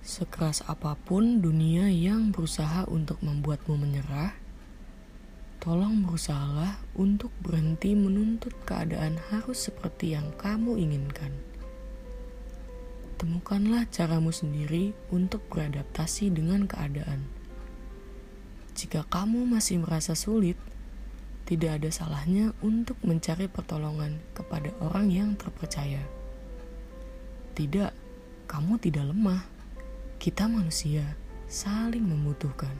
[0.00, 4.32] Sekeras apa pun dunia yang berusaha untuk membuatmu menyerah,
[5.60, 11.36] tolong berusahalah untuk berhenti menuntut keadaan harus seperti yang kamu inginkan.
[13.20, 17.28] Temukanlah caramu sendiri untuk beradaptasi dengan keadaan.
[18.72, 20.56] Jika kamu masih merasa sulit,
[21.44, 26.00] tidak ada salahnya untuk mencari pertolongan kepada orang yang terpercaya.
[27.52, 27.92] Tidak,
[28.48, 29.59] kamu tidak lemah
[30.20, 31.16] kita manusia
[31.48, 32.76] saling membutuhkan.